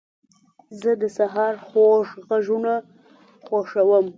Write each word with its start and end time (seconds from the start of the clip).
زه 0.81 0.91
د 1.01 1.03
سهار 1.17 1.53
خوږ 1.65 2.05
غږونه 2.27 2.73
خوښوم. 3.45 4.05